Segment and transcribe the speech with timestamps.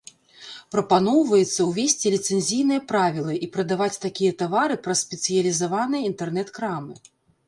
[0.75, 6.95] Прапаноўваецца ўвесці ліцэнзійныя правілы і прадаваць такія тавары праз спецыялізаваныя інтэрнэт-крамы.